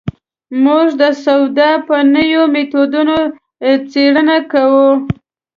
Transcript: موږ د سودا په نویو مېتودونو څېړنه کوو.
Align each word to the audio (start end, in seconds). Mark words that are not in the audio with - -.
موږ 0.63 0.87
د 1.01 1.03
سودا 1.23 1.71
په 1.87 1.95
نویو 2.15 2.43
مېتودونو 2.53 3.17
څېړنه 3.91 4.37
کوو. 4.51 4.89